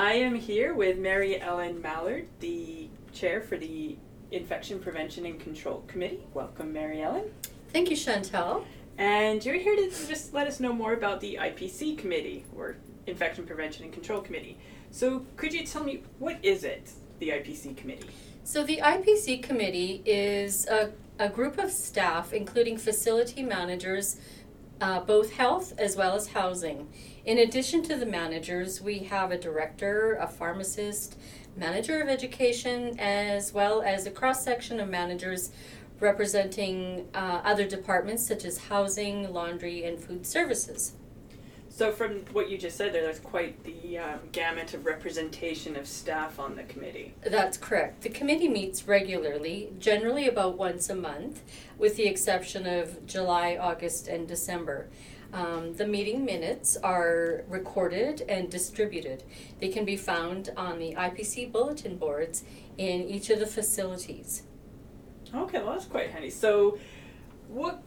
[0.00, 3.98] I am here with Mary Ellen Mallard, the chair for the
[4.30, 6.22] Infection Prevention and Control Committee.
[6.32, 7.24] Welcome, Mary Ellen.
[7.74, 8.64] Thank you, Chantel.
[8.96, 12.76] And you're here to just let us know more about the IPC committee, or
[13.06, 14.56] Infection Prevention and Control Committee.
[14.90, 18.08] So, could you tell me what is it, the IPC committee?
[18.42, 24.16] So, the IPC committee is a, a group of staff, including facility managers,
[24.80, 26.88] uh, both health as well as housing.
[27.24, 31.18] In addition to the managers, we have a director, a pharmacist,
[31.56, 35.50] manager of education, as well as a cross section of managers
[36.00, 40.94] representing uh, other departments such as housing, laundry, and food services.
[41.72, 45.86] So, from what you just said there, there's quite the um, gamut of representation of
[45.86, 47.14] staff on the committee.
[47.22, 48.02] That's correct.
[48.02, 51.42] The committee meets regularly, generally about once a month,
[51.78, 54.88] with the exception of July, August, and December.
[55.32, 59.22] Um, the meeting minutes are recorded and distributed.
[59.60, 62.42] They can be found on the IPC bulletin boards
[62.78, 64.42] in each of the facilities.
[65.32, 66.30] Okay, well that's quite handy.
[66.30, 66.78] So,
[67.48, 67.80] what?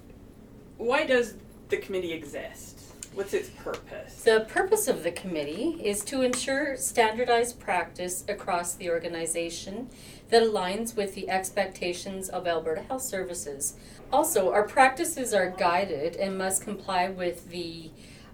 [0.78, 1.36] Why does
[1.68, 2.93] the committee exist?
[3.14, 4.24] What's its purpose?
[4.24, 9.90] The purpose of the committee is to ensure standardized practice across the organization
[10.30, 13.76] that aligns with the expectations of Alberta Health Services.
[14.12, 17.92] Also, our practices are guided and must comply with the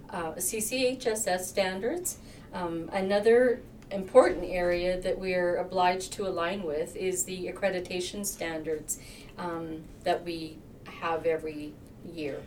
[0.08, 2.16] uh, CCHSS standards.
[2.54, 8.98] Um, another important area that we are obliged to align with is the accreditation standards
[9.36, 10.56] um, that we
[10.86, 11.74] have every
[12.14, 12.40] year.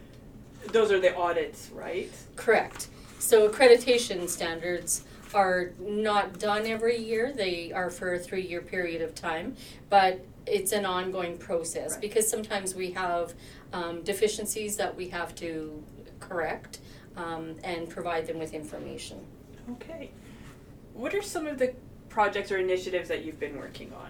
[0.72, 2.12] Those are the audits, right?
[2.36, 2.88] Correct.
[3.20, 7.32] So accreditation standards are not done every year.
[7.34, 9.56] They are for a three-year period of time,
[9.90, 12.02] but it's an ongoing process Right.
[12.02, 13.34] because sometimes we have
[13.72, 15.82] um, deficiencies that we have to
[16.20, 16.80] correct
[17.18, 19.26] um, and provide them with information.
[19.74, 20.12] Okay.
[20.94, 21.74] What are some of the
[22.10, 24.10] projects or initiatives that you've been working on?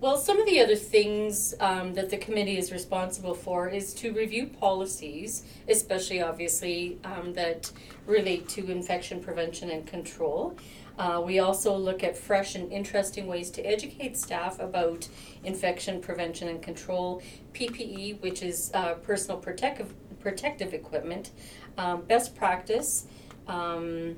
[0.00, 4.14] Well, some of the other things um, that the committee is responsible for is to
[4.14, 7.70] review policies, especially obviously um, that
[8.06, 10.56] relate to infection prevention and control.
[10.98, 15.06] Uh, we also look at fresh and interesting ways to educate staff about
[15.44, 17.22] infection prevention and control,
[17.52, 21.30] PPE, which is uh, personal protective protective equipment,
[21.76, 23.04] um, best practice.
[23.46, 24.16] Um,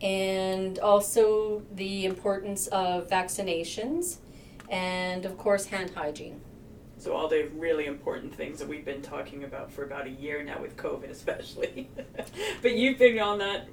[0.00, 4.18] and also the importance of vaccinations
[4.70, 6.40] and of course hand hygiene.
[6.98, 10.42] So all the really important things that we've been talking about for about a year
[10.42, 11.88] now with COVID, especially.
[12.62, 13.68] but you've been on that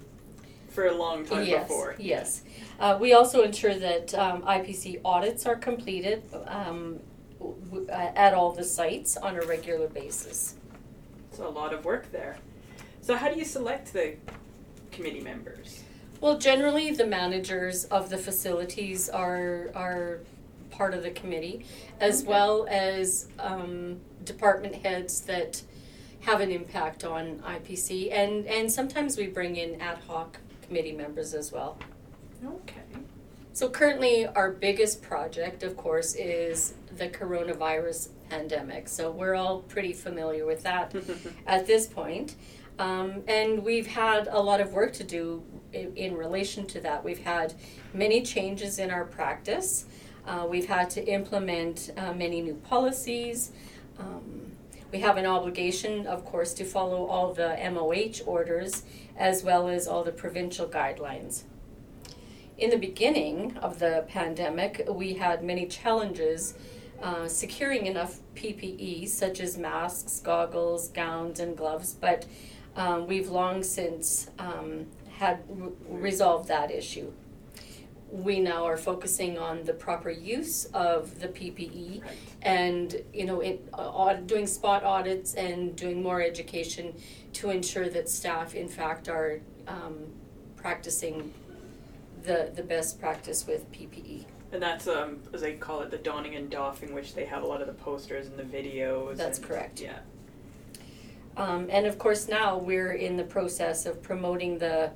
[0.69, 1.95] for a long time yes, before.
[1.97, 2.43] yes.
[2.79, 6.99] Uh, we also ensure that um, IPC audits are completed um,
[7.39, 10.55] w- uh, at all the sites on a regular basis.
[11.31, 12.37] So a lot of work there.
[13.01, 14.15] So how do you select the
[14.91, 15.83] committee members?
[16.21, 20.21] Well, generally, the managers of the facilities are are
[20.71, 21.65] part of the committee,
[21.99, 22.29] as Okay.
[22.29, 25.61] well as um, department heads that
[26.21, 31.33] have an impact on IPC, and and sometimes we bring in ad hoc committee members
[31.33, 31.77] as well.
[32.45, 32.81] Okay.
[33.53, 38.89] So currently, our biggest project, of course, is the coronavirus pandemic.
[38.89, 40.93] So we're all pretty familiar with that
[41.47, 42.35] at this point.
[42.79, 47.01] Um, and we've had a lot of work to do in, in relation to that.
[47.05, 47.53] We've had
[47.93, 49.85] many changes in our practice.
[50.25, 53.51] Uh, we've had to implement uh, many new policies.
[53.99, 54.51] Um,
[54.91, 58.83] we have an obligation, of course, to follow all the MOH orders
[59.17, 61.43] as well as all the provincial guidelines.
[62.57, 66.53] In the beginning of the pandemic, we had many challenges
[67.01, 72.25] uh, securing enough PPE, such as masks, goggles, gowns, and gloves, but
[72.75, 74.85] um, we've long since um,
[75.17, 77.11] had re- resolved that issue.
[78.15, 82.11] We now are focusing on the proper use of the PPE Right.
[82.43, 86.93] and you know it, uh, aud- doing spot audits and doing more education
[87.33, 89.97] to ensure that staff in fact are um,
[90.55, 91.33] practicing
[92.23, 93.69] the the best practice with.
[93.73, 94.23] PPE.
[94.53, 97.45] And that's um as they call it the donning and doffing, which they have a
[97.45, 99.17] lot of the posters and the videos.
[99.17, 99.81] That's and- correct.
[99.81, 99.99] Yeah.
[101.35, 104.91] Um, and of course, now we're in the process of promoting the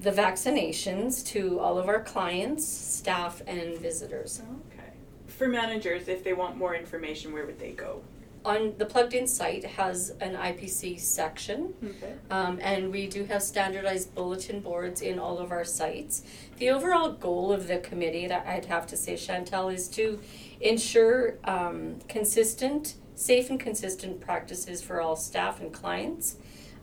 [0.00, 4.42] the vaccinations to all of our clients, staff, and visitors.
[4.72, 4.90] Okay.
[5.26, 8.02] For managers, if they want more information, where would they go?
[8.44, 12.12] On the plugged in site has an IPC section, Okay.
[12.30, 16.22] um, and we do have standardized bulletin boards in all of our sites.
[16.58, 20.20] The overall goal of the committee, that I'd have to say, Chantel, is to
[20.60, 26.36] ensure um, consistent, safe, and consistent practices for all staff and clients,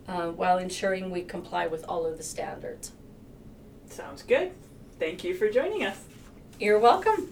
[0.10, 2.92] uh, while ensuring we comply with all of the standards.
[3.94, 4.52] Sounds good.
[4.98, 6.00] Thank you for joining us.
[6.60, 7.30] You're welcome.